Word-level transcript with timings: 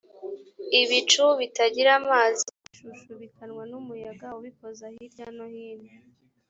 ibicu 0.81 1.23
bitagira 1.39 1.91
amazi 2.01 2.45
bishushubikanywa 2.83 3.63
n’umuyaga 3.71 4.27
ubikoza 4.37 4.85
hirya 4.93 5.27
no 5.37 5.45
hino 5.53 5.91